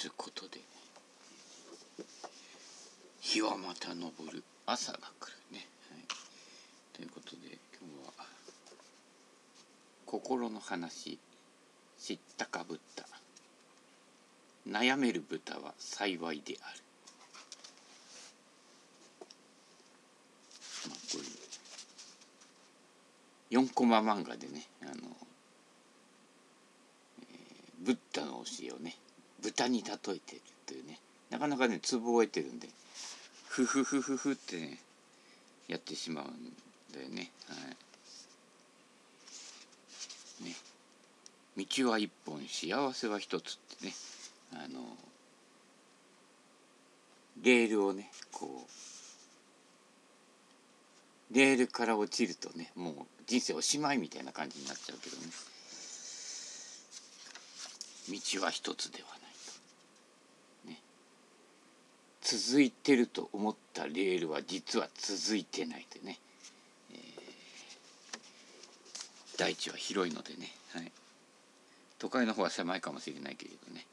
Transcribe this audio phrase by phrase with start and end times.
[0.00, 0.60] つうことで
[3.20, 3.96] 日はまた昇
[4.32, 4.42] る。
[4.64, 6.00] 朝が来るね、はい、
[6.94, 8.24] ということで今日は
[10.06, 11.18] 心の話
[11.98, 13.04] 知ったかぶった。
[14.66, 16.78] 悩める豚は幸いである。
[20.88, 21.18] まあこ
[23.50, 24.92] ういう4コマ漫画でねあの、
[27.80, 28.96] ブッダの教えをね
[29.42, 30.98] 豚に例えてるというね。
[31.30, 32.68] なかなかねツボを得てるんで。
[33.48, 34.78] フフフフフってね
[35.68, 36.28] やってしまうん
[36.94, 37.30] だよね。
[37.48, 37.54] は
[40.42, 40.44] い。
[40.44, 40.54] ね。
[41.56, 43.92] 道は一本幸せは一つってね。
[44.52, 44.96] あの
[47.42, 48.66] レールをねこ
[51.30, 52.94] うレールから落ちるとねもう
[53.26, 55.22] 人生おしまいみたいな感じになっちゃうけどね。
[58.08, 59.20] 道は一つではない
[60.64, 60.80] と、ね、
[62.38, 66.20] 続いてると思ったレールは実は続いてないとね、
[66.92, 66.98] えー、
[69.36, 70.92] 大地は広いのでね、はい、
[71.98, 73.84] 都会の方は狭いかもしれないけれどね。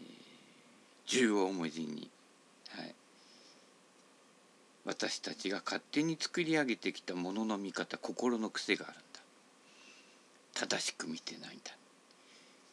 [0.00, 0.04] え
[1.06, 2.10] 縦横無尽に、
[2.70, 2.94] はい、
[4.84, 9.20] 私たちが勝手に作り上げてきたものの見方心の癖があるんだ。
[10.54, 11.70] 正しく見てないんだ、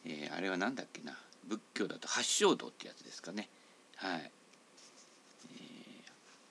[0.04, 1.16] えー、あれは何だっけな。
[1.46, 3.48] 仏教だと八正道ってやつですかね。
[3.94, 4.32] はい、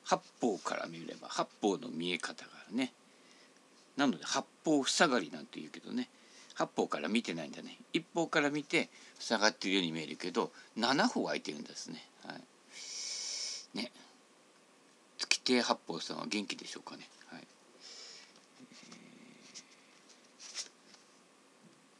[0.09, 2.91] 八方から見れば八方の見え方があるね。
[3.95, 6.09] なので八方塞がりなんて言うけどね。
[6.55, 7.77] 八方から見てないんだね。
[7.93, 12.03] 一方から見て塞がってるように見えるけど七方空いてるんですね。
[12.25, 13.91] はい、ね。
[15.19, 17.07] 月亭八方さんは元気でしょうかね。
[17.27, 17.47] はい。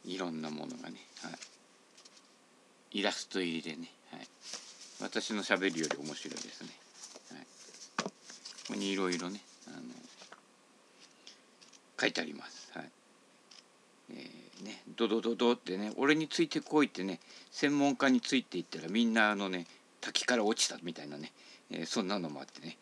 [0.04, 1.30] えー、いろんなものがね、は
[2.90, 4.26] い、イラスト入りでね、はい、
[5.00, 6.79] 私のしゃべりより面白いですね。
[8.70, 9.78] ここにいろいろねあの
[12.00, 12.70] 書いてあります。
[12.72, 12.88] はい
[14.10, 17.18] えーねドドドドってね俺についてこいってね
[17.50, 19.66] 専門家についていったらみんなあのね
[20.02, 21.32] 滝から落ちたみたいなね、
[21.70, 22.76] えー、そんなのもあってね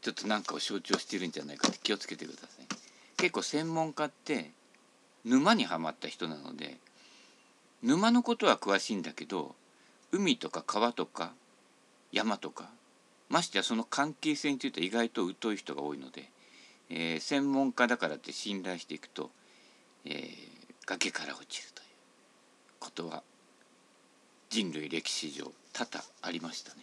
[0.00, 2.66] ちょっと何かを象徴してるんじゃないかって気をつけてください。
[3.18, 4.50] 結構専門家って
[5.24, 6.78] 沼にはまった人なので
[7.82, 9.54] 沼のことは詳しいんだけど
[10.10, 11.32] 海とか川とか
[12.10, 12.70] 山とか
[13.30, 16.28] ましてやその関係性については意外と疎い人が多いので、
[16.90, 19.30] えー、専門家だからって信頼していくと、
[20.04, 20.24] えー、
[20.84, 21.86] 崖から落ちるという
[22.80, 23.22] ことは
[24.50, 26.82] 人類歴史上多々ありましたね。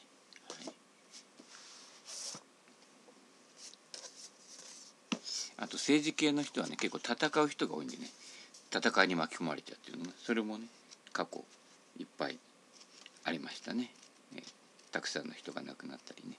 [5.60, 8.04] あと政治系の人はね結構戦う人が多いんでね
[8.72, 10.66] 戦いに巻き込まれちゃうっていうのそれもね
[11.12, 11.44] 過去
[12.00, 12.38] いっぱい
[13.24, 13.90] ありましたね。
[14.92, 16.38] たくさんの人が亡くなったりね。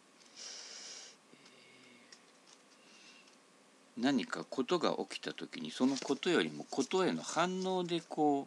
[3.98, 8.46] 何かことが起きた時にそのことよりもことへの反応でこう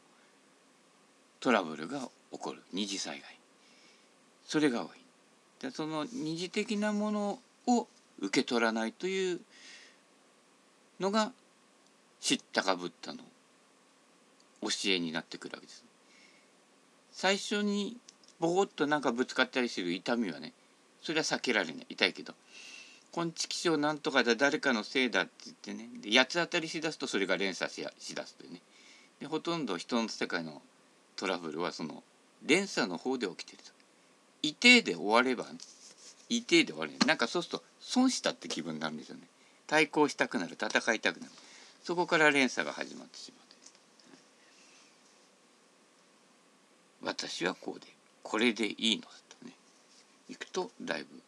[1.42, 2.00] トラブルが
[2.32, 3.38] 起こる二次災害
[4.46, 4.88] それが多い
[5.62, 7.88] でその二次的なものを
[8.20, 9.42] 受け取らないという
[11.02, 11.34] のが
[12.22, 13.20] 知ったかぶったの
[14.62, 15.84] 教えになってくるわけです。
[17.12, 17.98] 最初に
[18.42, 20.52] ボコッとなんかぶつかったりする痛みはね
[21.04, 21.86] それは避けられない。
[21.90, 22.34] 痛いけど。
[23.12, 25.90] こんちきしょうなんとかだ誰かのせいだって言ってね。
[26.02, 28.62] で八つ当たりしだすとそれが連鎖ししだすというね。
[29.20, 30.62] でほとんど人の世界の
[31.16, 32.04] トラブルはその
[32.46, 33.72] 連鎖の方で起きてると。
[34.44, 35.60] いてで終われば、ね、
[36.30, 39.24] いてで終わるなんかそうすると損したって気分になるんですよね。
[39.68, 41.32] 対抗したくなる戦いたくなる。
[41.84, 43.42] そこから連鎖が始まってしまう。
[47.04, 48.01] 私はこうで。
[48.24, 49.08] これでいいのだ
[49.40, 49.54] とね。
[50.30, 51.22] いくとだいぶ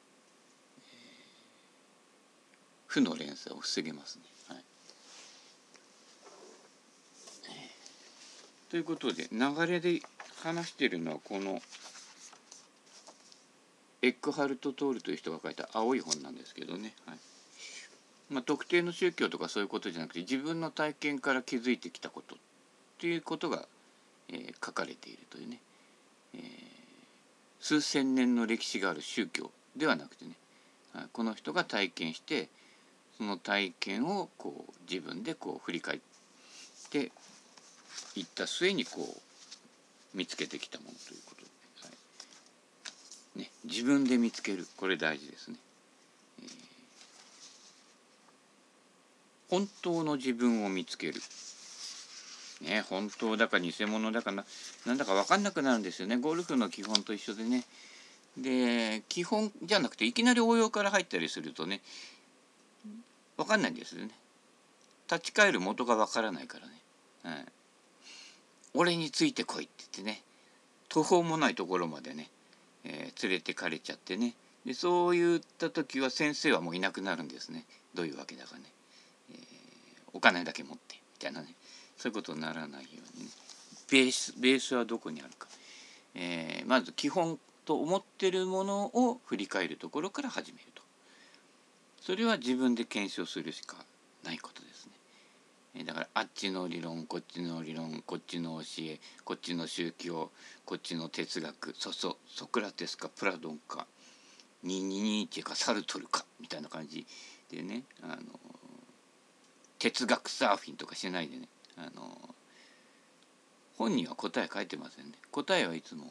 [2.87, 4.23] 負の連鎖を防げますね。
[4.49, 4.63] はい、
[8.69, 10.01] ということで流れで
[10.43, 11.61] 話しているのはこの
[14.03, 17.17] エッグハルト・トールという人が書いた青い本なんですけどね、はい。
[18.29, 22.37] まあ、特定の宗教とかそういうことじゃなくて自分の体験から気づいてきたことっ
[22.99, 23.65] ていうことが、
[24.29, 25.59] えー、書かれているというね、
[27.63, 30.31] 数千年の歴史がある宗教ではなくてね、
[31.13, 32.49] この人が体験して
[33.17, 35.99] その体験をこう自分でこう振り返っ
[36.89, 37.13] て
[38.17, 41.47] いった末にこう見つけてきたものということで、
[41.83, 41.89] は
[43.37, 43.39] い。
[43.39, 44.67] ね、自分で見つける。
[44.75, 45.55] これ大事ですね、
[46.41, 46.49] えー、
[49.49, 51.13] 本当の自分を見つける、
[52.63, 54.45] ね本当だか偽物だかな
[54.85, 56.17] なんだか分かんなくなるんですよね。
[56.17, 57.63] ゴルフの基本と一緒でね。
[58.37, 61.81] で基本じゃなくていきなり応用から入ったりするとね
[63.37, 64.11] 分かんないんですよね。
[65.11, 66.73] 立ち返る元が分からないからね、
[67.23, 67.45] はい、
[68.73, 70.23] 俺についてこいって言ってね
[70.89, 72.29] 途方もないところまでね、
[72.85, 74.33] えー、連れてかれちゃってね。
[74.65, 77.65] でそういった時は先生はもういなくなるんですね。
[77.93, 78.61] どういうわけだかね、
[79.31, 79.37] えー、
[80.13, 81.47] お金だけ持ってみたいなね。
[81.97, 83.27] そういうことにならないように
[83.89, 85.47] ベースベースはどこにあるか、
[86.15, 90.83] えー、まず基本と思ってるものを振り返るところから始めると。
[92.01, 93.77] それは自分で検証するしか
[94.25, 94.91] ないことですね。
[95.75, 100.29] えだからあっちの理論こっちの理論こっちの教えこっちの宗教
[100.65, 103.87] こっちの哲学そそソクラテスかプラドンか
[104.63, 107.05] ニニニーチェかサルトルかみたいな感じ
[107.49, 108.17] でねあの
[109.79, 111.47] 哲学サーフィンとかしないでね。
[111.77, 112.35] あの
[113.77, 115.11] 本には答え書いてませんね。
[115.31, 116.09] 答えはいつも。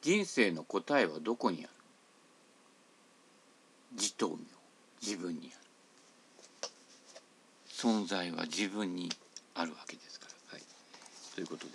[0.00, 1.68] 人生の答えはどこにある？
[3.92, 4.36] 自灯明
[5.02, 6.68] 自分にある。
[7.68, 9.10] 存在は自分に
[9.54, 10.56] あるわけですから。
[10.56, 10.62] はい、
[11.34, 11.72] ということで。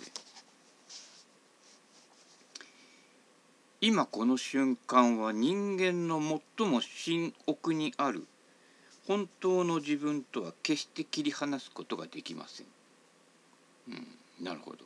[3.80, 6.18] 今この瞬間は人間の
[6.56, 8.26] 最も深奥にある
[9.06, 12.66] 本当の自分とは決して切り離すことができません。
[13.88, 14.78] うん、なるほど。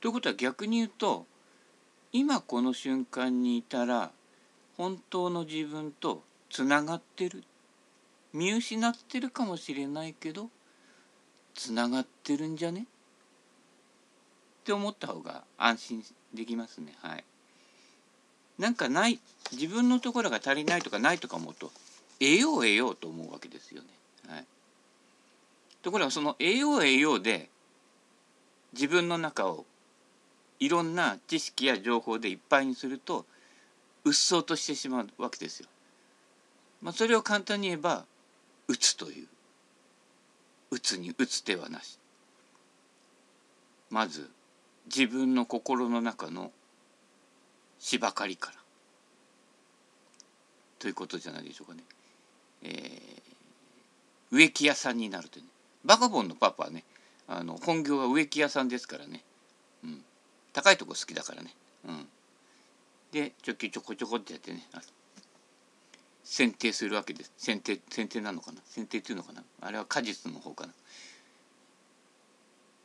[0.00, 1.26] ということは逆に言うと
[2.12, 4.10] 今この瞬間にいたら
[4.76, 7.42] 本当の自分とつながってる
[8.32, 10.48] 見失ってるかもしれないけど
[11.54, 12.82] つながってるんじゃね？
[12.82, 12.84] っ
[14.64, 16.04] て思った方が安心
[16.34, 17.24] できますねはい。
[18.58, 19.18] なんかない
[19.52, 21.70] 自分のところが足りないとかないとか思うと
[22.18, 23.88] 得よう得ようと思うわけですよね。
[24.28, 24.46] はい、
[25.82, 27.50] ところがその得よう得ようで
[28.72, 29.64] 自分の中を
[30.58, 33.26] いろんな知識や情報でいっぱいにすると
[34.04, 35.68] うっそうとしてしまうわけですよ。
[36.82, 38.04] まあ、それを簡単に言えば
[38.68, 39.28] 「打つ」という
[40.70, 41.98] 「打つ」に打つ手はなし。
[43.90, 44.30] まず
[44.86, 46.52] 自分の心の中の
[47.78, 48.56] 芝刈りから
[50.78, 51.82] ということじゃないでしょうかね。
[52.62, 55.48] えー、植木屋さんになるというね。
[55.84, 56.84] バカボンのパパはね
[57.28, 59.22] あの本業は植木屋さんですからね。
[59.84, 60.02] うん。
[60.52, 61.54] 高いとこ好きだからね。
[61.86, 62.08] うん、
[63.12, 64.66] でちょきちょこちょこってやってね
[66.24, 67.32] 剪定するわけです。
[67.38, 68.60] 剪定剪定なのかな？
[68.74, 69.44] 剪定っていうのかな？
[69.60, 70.72] あれは果実の方かな。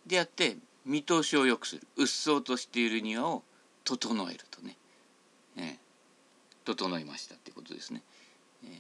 [0.05, 1.81] でやって見通しを良くする。
[1.95, 3.43] うっそうとしている庭を
[3.83, 4.77] 整えるとね、
[5.57, 5.75] えー、
[6.65, 8.03] 整いましたってことですね、
[8.63, 8.71] えー、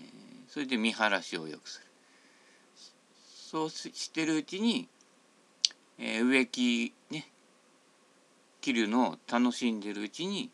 [0.51, 1.85] それで見晴らしを良くする。
[3.15, 4.89] そうしてるうちに、
[5.97, 7.25] えー、植木ね
[8.59, 10.49] 切るのを楽しんでるうちに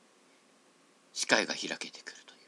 [1.13, 2.39] 視界が開けてくるという。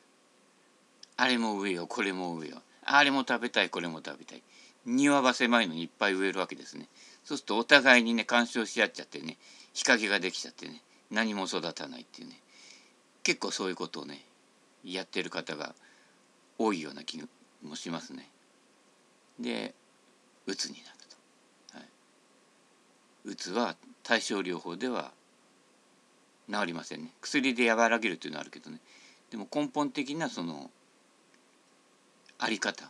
[1.17, 2.61] あれも植えようこれも植えよう。
[2.83, 4.43] あれも食べたいこれも食べたい。
[4.85, 6.87] 庭は狭いのにいっぱい植えるわけですね。
[7.23, 9.37] そうするとお互いにね干渉し合っちゃってね
[9.73, 12.39] 日陰ができちゃってね何も育たないっていうね。
[13.23, 14.23] 結構そういうことをね
[14.83, 15.73] やってる方が
[16.59, 17.25] 多いような気が
[17.63, 18.29] もしますね。
[19.39, 19.73] で
[20.45, 20.85] うつになる
[21.71, 21.77] と。
[21.77, 21.87] はい、
[23.25, 25.11] うつは対症療法では
[26.51, 28.79] 治りませんね薬で和らげるというのはあるけどね
[29.29, 30.71] でも根本的なその
[32.39, 32.89] あり方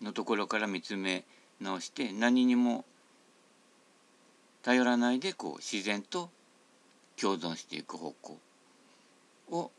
[0.00, 1.24] のところから見つめ
[1.60, 2.84] 直して何にも
[4.62, 6.30] 頼らないでこう自然と
[7.20, 8.38] 共存していく方向
[9.50, 9.70] を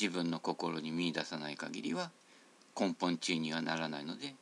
[0.00, 2.10] 自分の心に見出さない限りは
[2.78, 4.34] 根本中にはならないので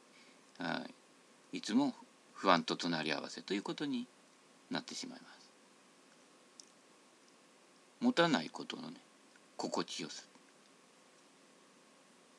[1.53, 1.61] い。
[1.61, 1.95] つも
[2.35, 4.07] 不安と隣り合わせということに
[4.71, 5.51] なってしまいます。
[8.01, 8.97] 持たないことのね
[9.57, 10.23] 心地よさ。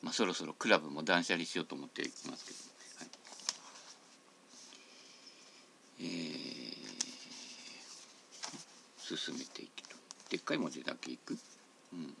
[0.02, 2.58] まあそろそろクラブも断捨離しようと思っていますけど、
[2.98, 3.08] はい、
[6.00, 9.96] えー、進めていくと
[10.30, 11.38] でっかい文字だけいく、
[11.92, 12.16] うん、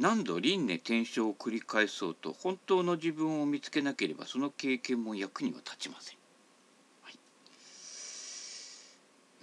[0.00, 6.16] 何度輪廻転生を繰り返そうと本当の自分を見つけなければその経験も役には立ちません。
[7.02, 7.18] はい、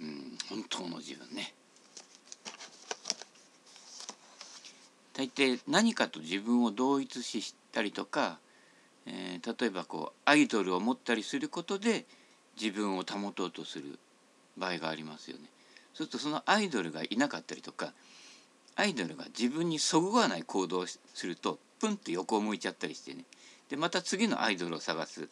[0.00, 1.54] うん本当の自分ね
[5.12, 8.40] 大抵何かと自分を同一視したりとか、
[9.06, 12.04] えー、例えばこうアイドルを持ったりすることで
[12.60, 13.96] 自分を保とうとする
[14.56, 15.44] 場合がありますよね。
[15.94, 17.92] そうするとそのアイドルがいなかったりとか
[18.78, 23.24] アイドルが自分にそぐわない行動をするとプンと横を向いちゃったりしてね。
[23.68, 25.28] でまた次のアイドルを探す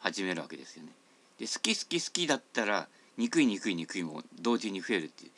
[0.00, 0.90] 始めるわけですよね。
[1.38, 5.30] で好き好き好きだったら憎い憎い憎いも同時に増えるっていう。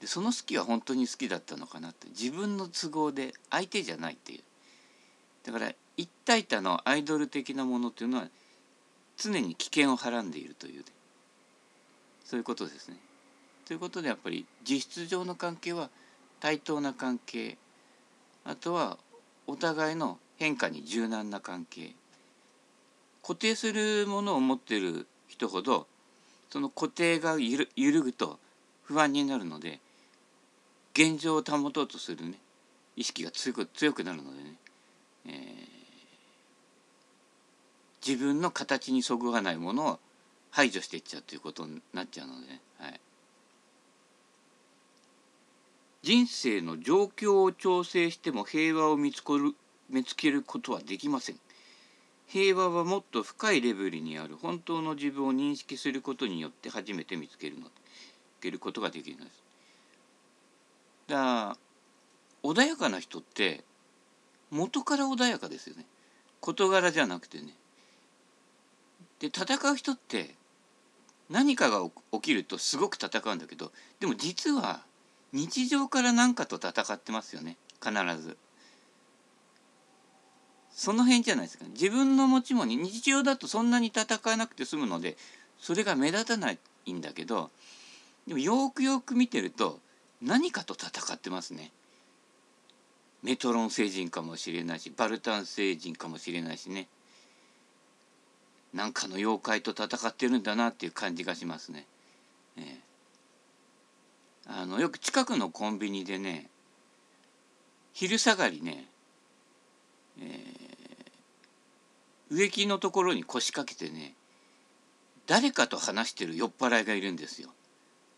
[0.00, 2.06] でその好きは本当に好きだったのかなって。
[2.10, 4.40] 自分の都合で相手じゃないっていう。
[5.44, 8.28] だから一体多のアイドル的なものっていうのは
[9.16, 10.84] 常に危険をはらんでいるという、ね、
[12.24, 12.96] そういうことですね。
[13.66, 15.90] ということでやっぱり実質上の関係は
[16.42, 17.56] 対等な関係
[18.44, 18.98] あとは
[19.46, 21.92] お互いの変化に柔軟な関係。
[23.22, 25.86] 固定するものを持ってる人ほど
[26.50, 28.40] その固定が揺るぐと
[28.82, 29.78] 不安になるので
[30.94, 32.34] 現状を保とうとするね
[32.96, 34.54] 意識が強く強くなるのでね、
[35.28, 35.34] えー、
[38.04, 39.98] 自分の形にそぐわないものを
[40.50, 43.00] 排除していっちゃうということになっちゃうので、ね、はい、
[46.02, 49.54] 人生の状況を調整しても平和を見つる
[49.88, 51.36] 見つけることはできません。
[52.26, 57.66] 平和はもっと深いレベルにある本当の自分を認識することによって初めて見つけるの
[58.40, 59.42] けることができるのです。
[61.08, 61.56] だから
[62.42, 63.62] 穏やかな人って
[64.50, 65.86] 元から穏やかですよね。
[66.40, 67.54] 事柄じゃなくてね。
[69.20, 70.34] で戦う人って
[71.30, 74.82] 何かが起きるとすごく戦うんだけどでも実は
[75.32, 78.36] 日常から何かと戦ってますよね必ず。
[80.74, 85.16] その辺じゃないですか自分の持ち物に日常だとそんなに戦わなくて済むので
[85.58, 87.50] それが目立たないんだけど
[88.26, 89.80] でもよくよく見てると
[90.22, 91.72] 何かと戦ってますね。
[93.22, 96.88] メトロン星人かもしれないしバルタン星人かもしれないしね
[98.74, 101.86] なんかの妖怪と戦ってるんだなっていう感じがしますね。
[102.56, 102.64] えー、
[104.46, 106.48] あのよく近くのコンビニでね
[107.92, 108.86] 昼下がりね
[110.20, 114.14] えー、植木のところに腰掛けてね
[115.26, 117.48] 誰かと話してる酔っ払いがいるんですよ。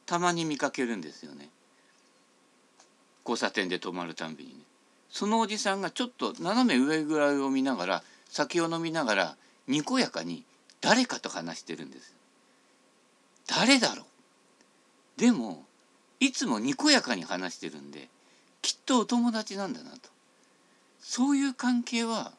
[0.06, 1.48] たまに見かけるんですよね。
[3.24, 4.56] 交差点で止まるたんびにね。
[5.10, 9.36] そのおじさんがちょっと斜め上ぐらいを見ながら酒を飲みながら
[9.68, 10.44] にこやかに
[10.80, 12.14] 誰かと話してるんです。
[13.46, 15.64] 誰だろうでも
[16.20, 18.08] いつもにこやかに話してるんで
[18.62, 19.98] きっとお友達なんだなと。
[21.00, 22.32] そういう関係は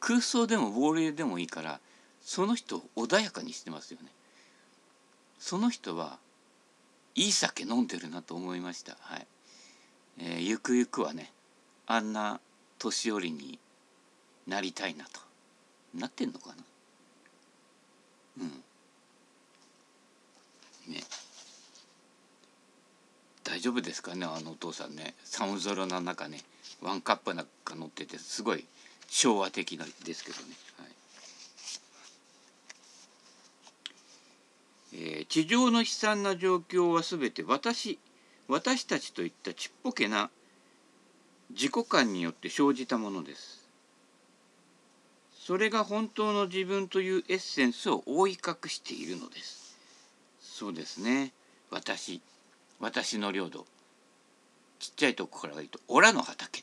[0.00, 1.80] 空想でも亡霊でもいいから
[2.22, 4.08] その人を穏やかにしてますよね。
[5.38, 6.18] その人は
[7.14, 8.96] いい酒飲んでるなと思いました。
[9.00, 9.26] はい。
[10.18, 11.32] えー、ゆくゆくはね
[11.86, 12.40] あんな
[12.78, 13.58] 年寄りに
[14.46, 15.20] なりたいなと
[15.94, 16.56] なってんのかな。
[18.42, 18.48] うん。
[20.92, 21.02] ね。
[23.48, 25.14] 大丈夫ですかねあのお父さんね。
[25.24, 26.40] 寒空の中ね
[26.82, 28.64] ワンカップなんか乗っててすごい
[29.08, 30.44] 昭和的なですけどね、
[30.78, 30.88] はい。
[34.94, 38.00] えー、地上の悲惨な状況は全て私
[38.48, 40.30] 私たちといったちっぽけな
[41.50, 43.64] 自己感によって生じたものです。
[45.32, 49.78] それが本当の自分というエッセンスを覆い隠しているのです。
[50.40, 51.32] そうですね。
[51.70, 52.20] 私
[52.80, 53.66] 私の領土。
[54.78, 56.62] ちっちゃいとこから言うと「オラの畑」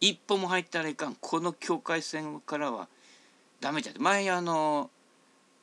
[0.00, 1.14] 一歩も入ったらいかん。
[1.14, 2.88] この境界線からは
[3.60, 3.92] ダメじゃ。
[3.98, 4.90] 前あの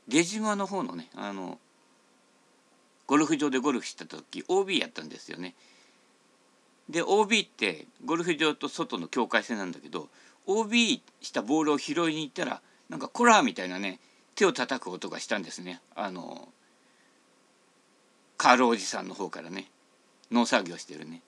[0.08, 1.60] 出島の方のねあの
[3.08, 5.56] ゴルフ場でゴルフした時 OB やったんですよね。
[6.90, 10.10] で OB ってゴルフ場と外の境界線なんだけど
[10.46, 14.00] OB したボールを拾いに行ったらなんかコラーみたいなね
[14.36, 15.82] 手を叩く音がしたんですね。
[15.96, 16.48] あの
[18.38, 19.70] カールおじさんの方からね
[20.32, 21.22] 農作業してるね。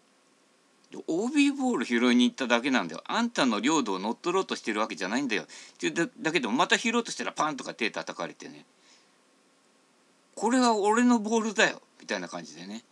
[1.07, 3.03] OB ボール拾いに行っただけなんだよ。
[3.05, 5.43] あんたの領土を乗っ取ろうとしてるわけじゃないんだよ。
[5.43, 5.45] っ
[5.77, 8.65] てだけでもまた拾おうとしたらパンとか手叩かれてね。
[10.35, 11.81] これは俺のボールだよ。
[12.01, 12.83] みたいな感じでね、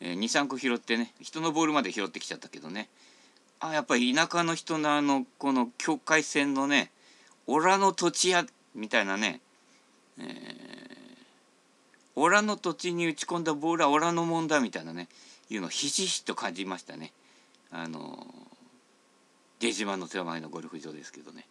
[0.00, 2.88] えー、23個拾ってね人のボールまで拾ってきちゃったけどね。
[3.60, 6.90] あやっぱり田舎の人のあのこの境界線のね
[7.46, 8.44] オラの土地や
[8.74, 9.40] みたいなね、
[10.18, 10.97] えー、
[12.20, 15.08] オラの土地に打ち込んだボールはオラのもんだみたいなね
[15.50, 17.12] いうのをひしひしと感じましたね。
[17.70, 18.26] あの
[19.60, 21.46] 出島の手前のゴルフ場ですけどね、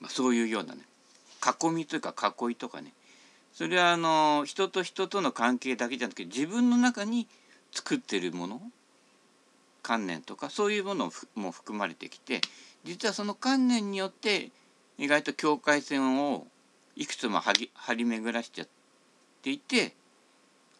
[0.00, 0.80] まあ、そういうようなね
[1.44, 2.92] 囲みというか囲いとかね
[3.52, 7.26] それはあの人と人との関係だけじゃなくて自分の中に
[7.72, 8.62] 作ってるもの
[9.82, 12.40] 観念とかそういうものも含まれてきて
[12.84, 14.50] 実はその観念によって
[14.98, 16.46] 意外と境界線を
[16.96, 18.68] いくつも張り巡らしちゃっ
[19.42, 19.94] ていて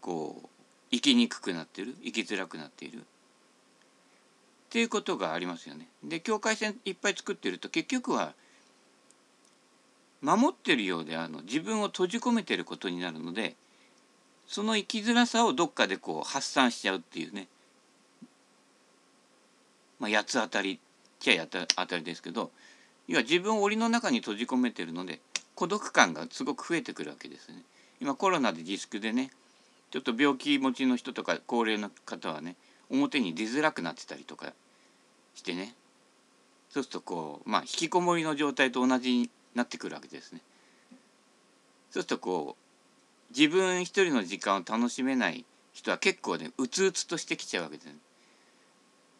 [0.00, 0.48] こう
[0.90, 3.00] 生きにくくなってる生きづらくなっているっ
[4.70, 5.88] ていうことがありますよね。
[6.02, 8.34] で境界線いっぱい作ってると結局は
[10.22, 13.54] 守ってるようであの自分を閉じ込めてることになるので
[14.46, 17.48] その生きづらさをどっかでこう発散しちゃうっていうね
[19.98, 20.78] まあ八つ当たりっ
[21.20, 22.50] ちゃ八つ当たりですけど
[23.08, 25.20] 要は自分を檻の中に閉じ込めてるので
[25.56, 27.62] 孤独感がすごく増えてくるわけですね。
[28.00, 29.30] 今コロナで自粛でね
[29.90, 32.56] ちょっと病気持ちの人とか高齢の方はね
[32.90, 34.52] 表に出づらくなってたりとか
[35.34, 35.74] してね
[36.68, 40.42] そうするとこうまあ引きこもりの状態と同じになってくるわけですね。
[41.90, 47.94] そうするとこう自分一人の時間を楽しめない人は結構ねうつうつとしてきちゃうわけです、ね。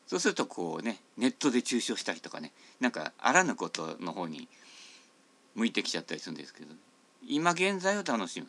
[0.07, 4.49] そうするとこうねネットで中傷したりとかねなんかあらぬことの方に
[5.57, 6.73] 向いてきちゃったりするんですけど、
[7.27, 8.47] 今現在を楽しむ。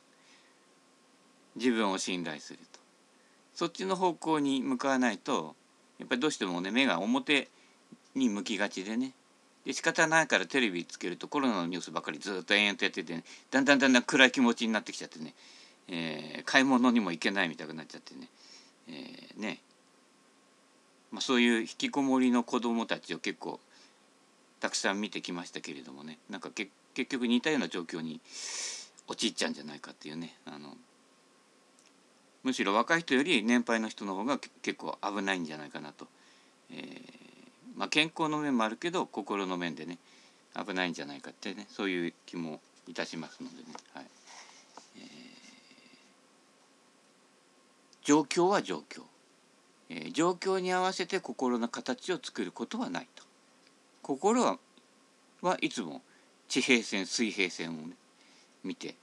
[1.55, 2.79] 自分を信頼すると。
[3.55, 5.55] そっちの方向に向かわないと
[5.97, 7.49] やっぱりどうしてもね目が表
[8.15, 9.13] に向きがちでね。
[9.65, 15.33] で仕方ないからテレビつけるとコロナのニュースばかりずっと延々とやってて、ね、だんだんだんだん暗い気持ちになってきちゃってね、
[15.89, 18.29] えー、買い物にも行けないみたいになっちゃってね,、
[18.89, 19.59] えー、ね。
[21.11, 23.59] まあ、そういう引きこもりの子どもたちを結構
[24.59, 26.17] たくさん見てきましたけれどもね。
[26.29, 26.71] なんか結
[27.09, 28.19] 局似たような状況に
[29.07, 30.35] 陥っちゃうんじゃないかっていうね。
[30.45, 30.75] あの
[32.43, 36.07] むしろ若い人より年配の人の方が結構危ないんじゃないかなと、
[36.71, 36.87] えー、
[37.75, 39.97] まあ、健康の面もあるけど心の面でね
[40.55, 44.05] 危ないんじゃないかってねそういう気もいたしますのでね、はい。
[44.97, 45.03] えー、
[48.03, 49.01] 状況は状況。
[49.89, 53.26] えー、状況に合わせて心の形を作ることはないと。
[54.07, 54.57] 心は
[55.59, 56.01] いつも
[56.47, 57.89] 地平線水平線をね
[58.63, 58.95] 見て、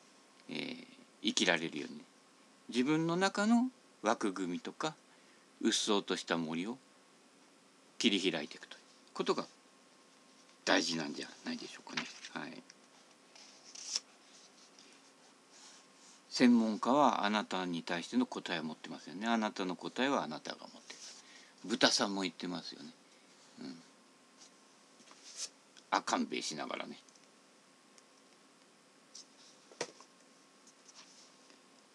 [0.48, 0.76] えー、
[1.22, 2.00] 生きられるように、
[2.70, 3.68] 自分の中の
[4.02, 4.94] 枠組みとか
[5.60, 6.78] うっそうとした森を
[7.98, 8.80] 切り開いていくという
[9.12, 9.44] ことが
[10.64, 12.06] 大事なんじゃないでしょうかね。
[12.32, 12.62] はい、
[16.30, 19.26] 専門家はあなたに対しての答えを持ってますよね。
[19.26, 20.98] あなたの答えはあなたが持ってる。
[21.66, 22.88] 豚さんも言ってますよね。
[25.96, 26.98] あ勘弁しながらね。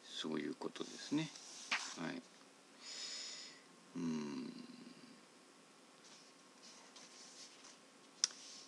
[0.04, 1.30] そういうことですね。
[2.02, 2.22] はい。
[3.98, 4.60] うん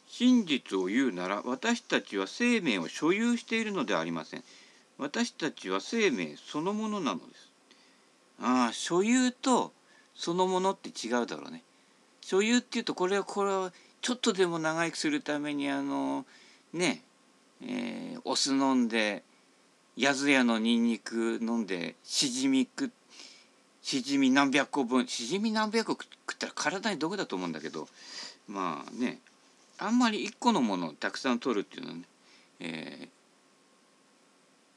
[0.08, 4.44] 真実を言うなら私たちは生命を所有しているのではありません。
[5.00, 7.50] 私たちは生命そのものなのです。
[8.40, 9.74] ああ所有と
[10.14, 11.64] そのものって違うだろうね。
[12.22, 16.26] 所有っていうとこれはこれはちょっとでも長生きするためにあの
[16.74, 17.04] ね
[17.64, 19.24] えー、お酢飲んで
[19.96, 22.92] やずやのにんにく飲んでしじみ食
[23.82, 27.88] しじみ何百個分しじみ何百個食ったら体に毒だと思うんだけど
[28.48, 29.20] まあね
[29.78, 32.04] あんまり一個のものをたくさん取るっていうのはね、
[32.60, 33.08] えー、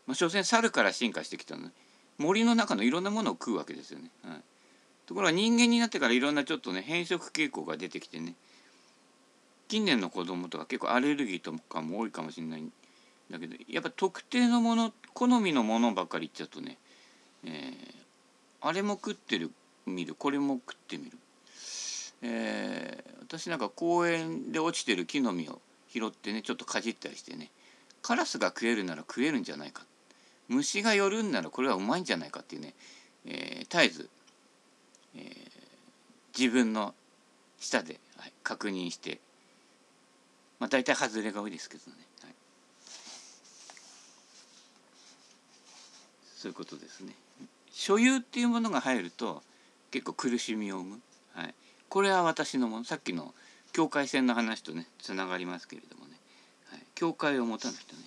[0.07, 1.71] まあ所詮猿から進化してきたのね
[2.19, 4.09] 森の中のいろんなものを食うわけですよね。
[4.23, 4.41] はい、
[5.05, 8.35] ところが人間になってからいろんなちょっとね変色傾向が出てきてね
[9.69, 12.73] 近年の子供とか結構アレルギーとかも多いかもしれないん
[13.31, 16.79] だけどやっぱ特定のもの好みのものばっかり言っちゃうとね、
[17.45, 17.73] えー、
[18.61, 19.51] あれも食ってる
[19.87, 20.15] 見る。
[20.15, 21.19] これも食ってみる、
[22.23, 27.51] えー、私なんか公園で落ちてる木の実を拾ってねちょっとかじったりしてね
[28.03, 29.83] カラスが食えるなら食えるんじゃないか。
[30.49, 32.75] 虫が寄るんならこれはうまいんじゃないかっていうね、
[33.25, 34.11] えー、絶えず、
[35.17, 36.95] えー、自分の
[37.59, 39.21] 舌で、はい、確認して
[40.65, 41.99] まあ大体外れが多いですけどね。
[46.35, 47.13] そういうことですね。
[47.71, 49.43] 所有っていうものが入ると
[49.91, 51.01] 結構苦しみを生む。
[51.35, 51.55] はい、
[51.91, 52.85] これは私のもの。
[52.85, 53.35] さっきの
[53.73, 56.13] 境界線の話とねつながりますけれどもね、
[56.71, 58.03] はい、境界を持たないとね、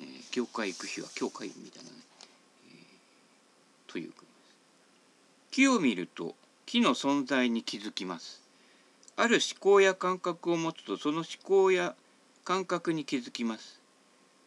[0.00, 1.96] えー、境界行く日は境界みたいなね、
[2.68, 4.12] えー、という
[5.50, 8.39] 木を見ると木の存在に気づきます。
[9.16, 11.94] ある思考や感覚を持つとその思考や
[12.44, 13.80] 感覚に気づきます。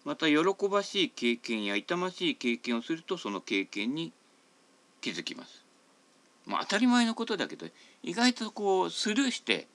[0.05, 0.37] また喜
[0.69, 4.11] ばしい経験や痛ましい経験をするとその経験に
[5.01, 5.63] 気づきます。
[6.45, 7.67] まあ、当たり前のことだけど
[8.01, 9.67] 意外とこうスルーして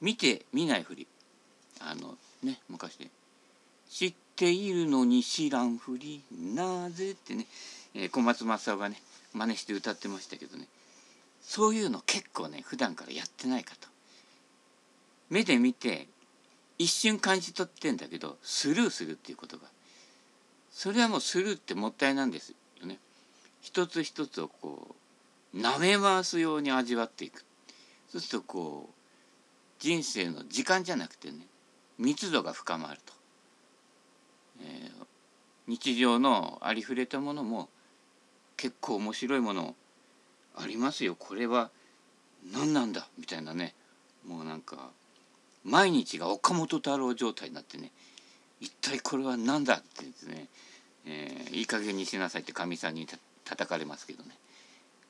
[0.00, 1.06] 見て見ないふり。
[1.80, 3.10] あのね昔ね。
[3.90, 6.22] 知っているのに知らんふり。
[6.30, 7.46] なぜってね、
[7.94, 9.00] えー、小松政夫がね
[9.32, 10.68] 真似して歌ってましたけどね。
[11.48, 13.88] そういうの結構ね普段からやってないかと。
[15.30, 16.06] 目で見て
[16.76, 19.64] 一瞬感じ取ってんだけどスルーするっていうことが
[20.70, 22.98] それはもうスルーってもったいなんですよね。
[23.62, 24.94] 一つ一つをこ
[25.54, 27.46] う舐め回すように味わっていく
[28.10, 28.92] そうするとこう
[29.78, 31.46] 人生の時間じゃなくてね
[31.98, 33.14] 密度が深まると
[35.66, 37.70] 日常のありふれたものも
[38.58, 39.74] 結構面白いものを
[40.60, 41.14] ありますよ。
[41.16, 41.70] これは
[42.52, 43.06] 何なんだ？
[43.18, 43.74] みたいなね。
[44.26, 44.90] もうなんか
[45.64, 47.90] 毎日が岡本太郎状態になってね。
[48.60, 49.76] 一体これは何だ？
[49.76, 50.46] って言ってね、
[51.06, 54.30] えー、いい加減にしなさいってかみさんにた叩かれますけどね。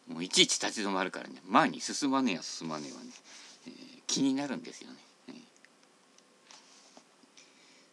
[0.08, 1.34] もういちいち立ち止まるからね。
[1.46, 3.06] 前に進まねえや進まねえわね、
[3.66, 3.74] えー、
[4.06, 4.96] 気になるんですよね、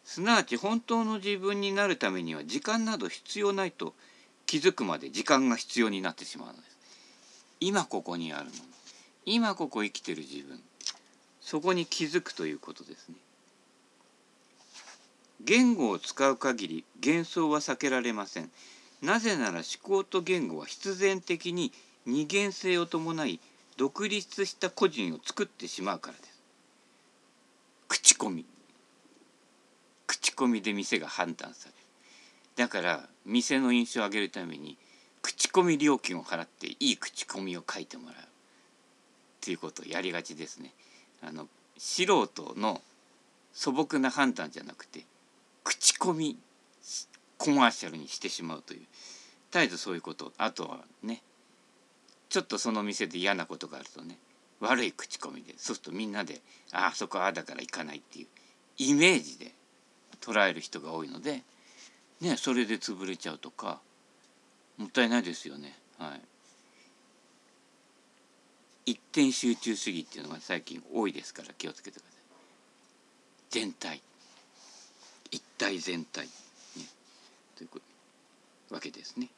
[0.04, 3.92] すなわち本当の自分になるためには時間など必要ないと
[4.46, 6.75] 気づくまで時間が必要になってしまうのです。
[7.60, 8.56] 今ここにあるもの。
[9.24, 10.60] 今ここ生きてる自分。
[11.40, 13.14] そこに気づくということですね。
[15.40, 18.50] 言語を使う限り幻想は避けられません。
[19.02, 21.72] なぜなら思考と言語は必然的に
[22.06, 23.40] 二元性を伴い
[23.76, 26.42] 独立した個人を作ってしまうからです。
[27.88, 28.44] 口コミ。
[30.06, 31.76] 口コミで店が判断される。
[32.56, 34.78] だから店の印象を上げるために
[35.26, 38.16] 口コミ料金を払っていい口コミを書いてもらうっ
[39.40, 40.72] ていうことをやりがちですね。
[41.20, 42.80] あの素人の
[43.52, 45.04] 素朴な判断じゃなくて
[45.64, 46.38] 口コミ
[47.38, 48.80] コマーシャルにしてしまうという
[49.50, 51.22] 絶えずそういうことあとはね
[52.28, 54.18] ちょっとその店で嫌なことがあるとね
[54.60, 58.26] 悪い口コミでそうするとみんなで「ああそこああだから行かない」っていう
[58.78, 59.52] イメージで
[60.20, 61.42] 捉える人が多いので、
[62.20, 63.80] ね、それで潰れちゃうとか
[64.78, 65.78] もったいないですよね。
[65.98, 66.20] はい
[68.88, 72.22] 一点集中主義っていうのが最近多いですから気をつけてください。
[73.50, 74.00] 全体
[75.30, 76.30] 一体全体、ね、
[77.56, 79.28] というわけですね。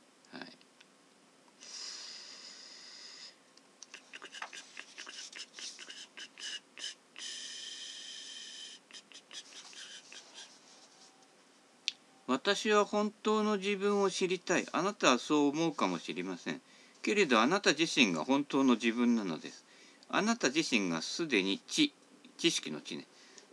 [12.48, 14.66] 私は本当の自分を知りたい。
[14.72, 16.62] あなたはそう思うかもしれません。
[17.02, 19.66] けれどあなた自身が本当の自分なのです。
[20.08, 21.92] あなた自身がすでに知、
[22.38, 23.04] 知識の知ね。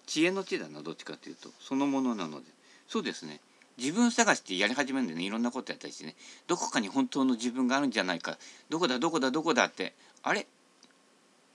[0.05, 1.49] 知恵の知だな、どっちかというと。
[1.60, 2.45] そのものなので。
[2.88, 3.41] そうですね。
[3.77, 6.15] 自分探してやり始めるんでね、いろんなことやったりしてね、
[6.47, 8.38] どこかに本当の自分があるんじゃないか。
[8.69, 9.93] どこだ、どこだ、どこだって。
[10.23, 10.47] あれ？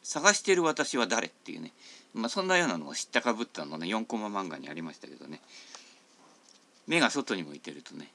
[0.03, 1.73] 探してる私は誰っていうね。
[2.13, 5.41] まあそんなようなのを知ったかぶったのね、4コマ漫画にありましたけどね。
[6.91, 8.11] 目が外に向いてるとね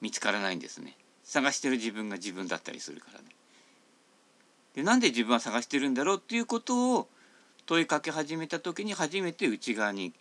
[0.00, 0.96] 見つからないんですね。
[1.22, 3.26] 探してる自分が自分だったりするからね。
[4.74, 7.08] でなんで自分は探してるんだろうっていうことを
[7.66, 10.12] 問いかけ始めた時に初めて内側に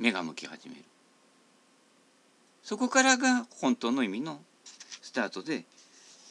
[0.00, 0.82] 目が向き始める。
[2.64, 4.40] そこからが本当の意味の
[5.00, 5.64] スタートで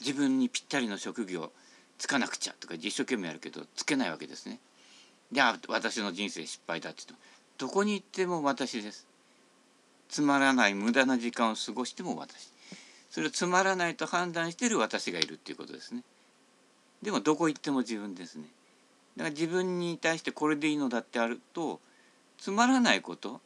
[0.01, 1.51] 自分にぴったりの職業
[1.97, 4.59] つかなくちゃとか一生懸命やるけどつけないわけですね。
[5.31, 7.03] であ私の人生失敗だって
[7.57, 9.12] どこに行っても私です。
[10.09, 12.51] つまらない無駄な時間を過ごしても私。
[13.09, 16.03] それをつまらないと判断している私がいるっていうことですね。
[17.01, 18.45] でもどこ行っても自分ですね。
[19.17, 21.79] だから自分に対してこれでいいのだってあると
[22.39, 23.39] つまらないこと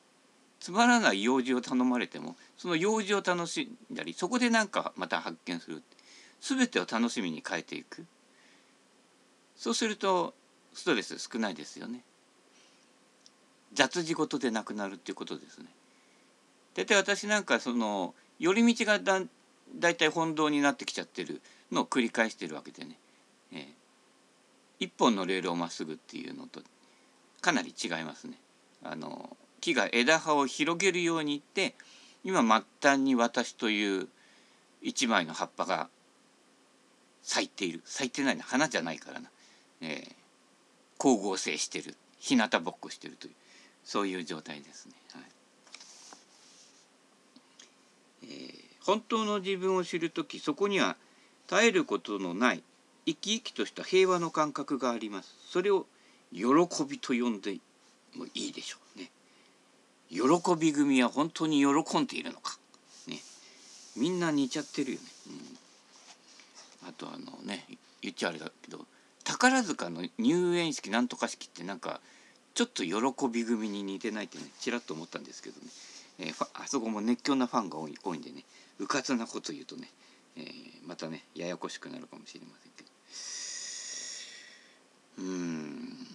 [0.60, 5.84] つまらない用事を頼まれてもその用事を楽しんだりそこで何かまた発見する。
[6.40, 8.06] 全てを楽しみに変えていく。
[9.56, 10.34] そうすると
[10.74, 12.04] ストレス少ないですよね。
[13.74, 15.66] 雑事事でなくなるっていうことですね。
[16.78, 19.20] 大体私なんかその寄り道がだ
[19.76, 22.98] 大体本堂になってきちゃってるのを繰り返してるわけでね、
[23.52, 23.66] えー、
[24.80, 26.62] 一本のレールをまっすぐっていうのと
[27.42, 28.36] かなり違いますね。
[28.84, 31.74] あの木が枝葉を広げるようにいって
[32.24, 34.08] 今末端に私という
[34.84, 35.90] 一枚の葉っぱが
[37.24, 37.82] 咲いている。
[37.86, 39.30] 咲いてないの花じゃないからな、
[39.82, 40.14] えー、
[41.00, 41.96] 光合成してる。
[42.20, 43.34] 日向ぼっこしてるという
[43.84, 44.94] そういう状態ですね。
[45.14, 45.37] はい。
[48.86, 50.96] 本当の自分を知る時そこには
[51.50, 52.64] 絶えることのない
[53.06, 55.34] 生き生きとした平和の感覚があります。
[55.50, 55.86] それを
[56.34, 56.44] 喜
[56.88, 57.58] びと呼んで
[58.16, 59.10] もいいでしょうね。
[60.10, 60.20] 喜
[60.58, 62.58] び組は本当に喜んでいるのか。
[63.08, 63.20] ね。
[63.96, 65.06] みんな似ちゃってるよね、
[66.84, 67.66] うん、あとあのね
[68.02, 68.86] 言っちゃあれだけど
[69.24, 72.00] 宝塚の入園式なんとか式ってなんか
[72.54, 75.68] ちょっと喜び組に似てないってねちらっと思ったんですけどね。
[76.20, 78.44] えー、あそこも熱狂なファンが多い多いんでね
[78.80, 79.90] うかつなこと言うとね、
[80.36, 80.46] えー、
[80.88, 82.90] またねややこしくなるかもしれませんけど。
[85.20, 86.08] うん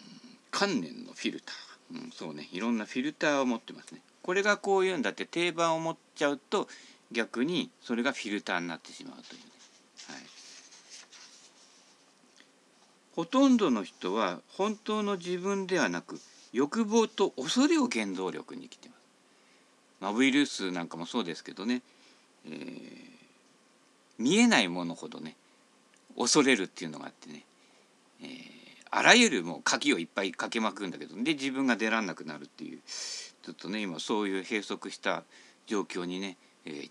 [0.51, 4.01] 観念のフィルター、うん、そうねいろんなフィルターを持ってますね。
[4.23, 6.69] これがこういうんだって定番を持っちゃうと
[7.11, 9.47] 逆にそれがフィルターになってしまうというね、
[10.09, 10.23] はい、
[13.17, 16.21] ほとんどの人は本当の自分ではなく
[16.53, 19.02] 欲望と恐れを原動力に生きてます。
[20.03, 21.81] まあ、ウイルスなんかもそうですけどね。
[22.45, 22.53] えー、
[24.19, 25.37] 見えないものほどね
[26.19, 27.45] 恐れるっていうのがあってね、
[28.21, 28.29] えー、
[28.91, 35.23] あらゆるもう鍵をいっぱいかけまくるんだけどで自分が出らんなくなるっていうちょっとね今そういう閉塞した
[35.67, 36.37] 状況にね、
[36.67, 36.91] えー、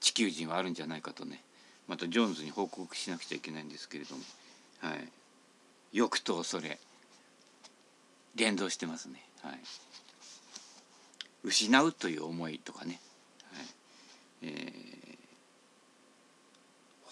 [0.00, 1.42] 地球人はあるんじゃないかとね。
[1.86, 4.22] またジョーンズに報告しなくちゃいけないんですけれども、
[4.80, 5.08] はい、
[5.92, 6.78] 欲と恐れ。
[8.36, 9.24] 連動してますね。
[9.42, 9.60] はい、
[11.42, 13.00] 失うという思いとかね、
[13.52, 13.66] はい。
[14.42, 14.70] えー、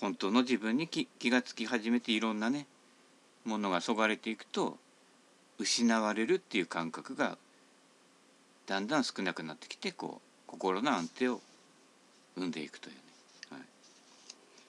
[0.00, 2.66] 本当の自分に気が付き始めていろんなね
[3.44, 4.76] ものがそがれていくと
[5.58, 7.36] 失われるっていう感覚が
[8.66, 11.40] だんだん少なくなってきてこう心の安定を
[12.36, 13.00] 生んでいくというね、
[13.50, 13.60] はい、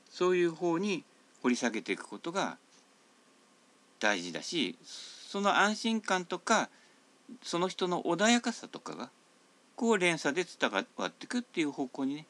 [0.09, 1.03] そういう方に
[1.43, 2.57] 掘り下げていくことが
[3.99, 6.69] 大事だしその安心感とか
[7.43, 9.09] その人の穏やかさとかが
[9.79, 12.25] こう連鎖で伝わっていくっていう方向にね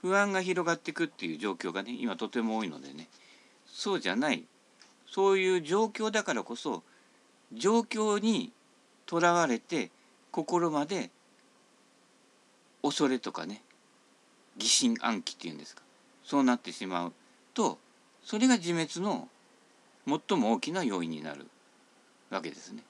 [0.00, 3.08] 不安が広がっていくっていう状況がね今とても多いのでね
[3.66, 4.44] そうじゃない
[5.10, 6.84] そういう状況だからこそ
[7.52, 8.52] 状況に
[9.06, 9.90] とらわれて
[10.30, 11.10] 心まで
[12.80, 13.60] 恐れとかね
[14.56, 15.82] 疑心暗鬼っていうんですか
[16.22, 17.12] そうなってしまう
[17.54, 17.76] と
[18.22, 19.26] それが自滅の
[20.06, 21.48] 最も大きな要因になる
[22.30, 22.84] わけですね。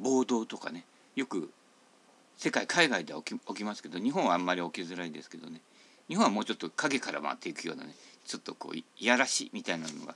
[0.00, 0.84] 暴動とかね
[1.14, 1.50] よく
[2.42, 5.60] 世界海外では起き起きますけど日本はあんまり起きづらいですけどね。
[6.08, 7.94] 日本はもうちょっと影から回っていくようなね
[8.26, 10.14] ちょっとこういやらしいみたいなのが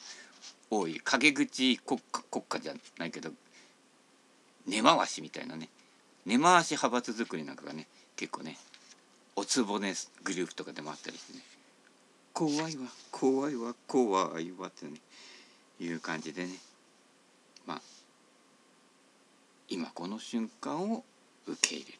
[0.71, 1.03] 多い。
[1.05, 3.29] 陰口国家国家じゃないけど
[4.67, 5.69] 根回しみたいなね。
[6.25, 8.57] 根回し派閥作りなんかがね結構ね
[9.37, 11.41] おつぼねグループとかでもあったりしてね。
[12.33, 14.93] 怖いわ怖いわ怖いわってね
[15.79, 16.55] いう感じでね。
[17.67, 17.81] まあ
[19.69, 21.05] 今この瞬間を
[21.47, 21.99] 受け入れる、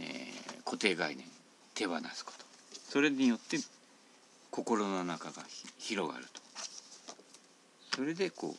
[0.00, 1.26] えー、固定概念
[1.74, 2.44] 手放すこと。
[2.90, 3.58] それによって
[4.50, 5.42] 心の中が
[5.78, 6.40] 広がると。
[7.96, 8.54] それでこう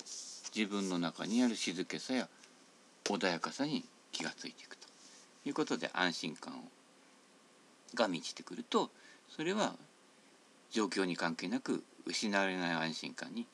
[0.56, 2.28] 自分の中にある静けさや
[3.06, 4.88] 穏やかさに気がついていくと。
[5.46, 6.64] いうことで安心感を
[7.96, 8.90] が満ちてくると
[9.30, 9.74] それは
[10.72, 13.48] 状況に関係なく失われない安心感に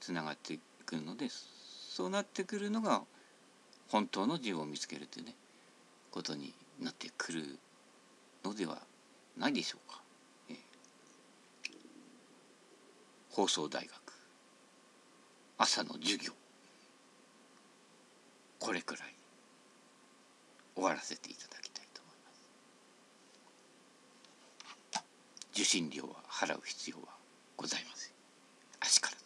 [0.00, 3.02] つながってくるのでそうなってくるのが
[3.88, 5.34] 本当の自分を見つけるというね
[6.10, 7.58] ことになってくる
[8.44, 8.82] のでは
[9.36, 10.02] ないでしょうか。
[10.50, 10.54] え。
[13.30, 13.94] 放送大学。
[15.58, 16.32] 朝の授業。
[18.58, 19.14] これくらい。
[20.74, 22.30] 終わらせていただきたいと思いま
[25.00, 25.04] す。
[25.52, 27.04] 受信料は払う必要は
[27.56, 28.14] ございません。
[28.80, 29.23] 足から。